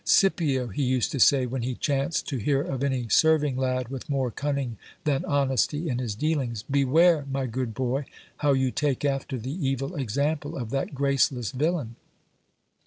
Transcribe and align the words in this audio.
Scipio, 0.03 0.69
he 0.69 0.81
used 0.81 1.11
to 1.11 1.19
say, 1.19 1.45
when 1.45 1.61
he 1.61 1.75
chanced 1.75 2.27
to 2.29 2.37
hear 2.37 2.59
of 2.63 2.83
any 2.83 3.07
serving 3.07 3.55
lad 3.55 3.89
with 3.89 4.09
more 4.09 4.31
cunning 4.31 4.79
than 5.03 5.23
honesty 5.25 5.87
in 5.87 5.99
his 5.99 6.15
dealings, 6.15 6.63
beware, 6.63 7.23
my 7.31 7.45
good 7.45 7.75
boy, 7.75 8.05
how 8.37 8.53
you 8.53 8.71
take 8.71 9.05
after 9.05 9.37
the 9.37 9.63
evil 9.63 9.95
example 9.95 10.57
of 10.57 10.71
that 10.71 10.95
graceless 10.95 11.51
villain. 11.51 11.97